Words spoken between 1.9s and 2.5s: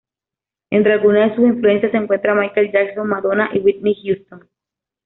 se encuentran